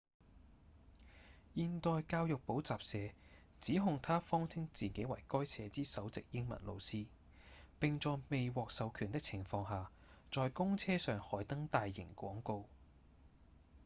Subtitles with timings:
[1.53, 3.13] 現代教育補習社
[3.59, 7.05] 指控他謊稱自己為該社之首席英文老師
[7.79, 9.91] 並在未獲授權的情況下
[10.31, 12.65] 在公車上刊登大型廣告